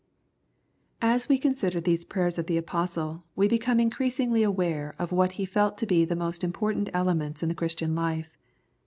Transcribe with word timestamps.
As 1.03 1.29
we 1.29 1.37
consider 1.37 1.79
these 1.79 2.05
prayers 2.05 2.39
of 2.39 2.47
the 2.47 2.57
Apostle, 2.57 3.23
we 3.35 3.47
become 3.47 3.79
increasingly 3.79 4.41
aware 4.41 4.95
of 4.97 5.11
what 5.11 5.33
he 5.33 5.45
felt 5.45 5.77
to 5.77 5.85
be 5.85 6.05
the 6.05 6.15
most 6.15 6.43
important 6.43 6.89
elements 6.91 7.43
in 7.43 7.49
the 7.49 7.53
Christian 7.53 7.93
life. 7.93 8.35